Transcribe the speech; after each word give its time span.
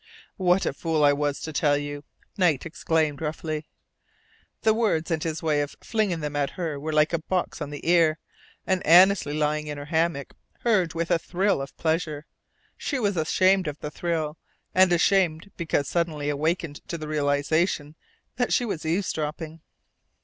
"What 0.37 0.65
a 0.65 0.73
fool 0.73 1.03
I 1.03 1.13
was 1.13 1.41
to 1.41 1.53
tell 1.53 1.77
you!" 1.77 2.03
Knight 2.35 2.65
exclaimed, 2.65 3.21
roughly. 3.21 3.67
The 4.63 4.73
words 4.73 5.11
and 5.11 5.21
his 5.21 5.43
way 5.43 5.61
of 5.61 5.75
flinging 5.83 6.21
them 6.21 6.35
at 6.35 6.49
her 6.57 6.79
were 6.79 6.91
like 6.91 7.13
a 7.13 7.21
box 7.21 7.61
on 7.61 7.69
the 7.69 7.87
ear; 7.87 8.17
and 8.65 8.83
Annesley, 8.83 9.35
lying 9.35 9.67
in 9.67 9.77
her 9.77 9.85
hammock, 9.85 10.33
heard 10.61 10.95
with 10.95 11.11
a 11.11 11.19
thrill 11.19 11.61
of 11.61 11.77
pleasure. 11.77 12.25
She 12.77 12.97
was 12.97 13.15
ashamed 13.15 13.67
of 13.67 13.77
the 13.77 13.91
thrill, 13.91 14.39
and 14.73 14.91
ashamed 14.91 15.51
(because 15.55 15.87
suddenly 15.87 16.29
awakened 16.29 16.81
to 16.87 16.97
the 16.97 17.07
realization) 17.07 17.93
that 18.37 18.51
she 18.51 18.65
was 18.65 18.83
eavesdropping. 18.87 19.61